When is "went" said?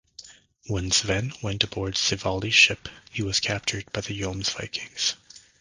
1.43-1.63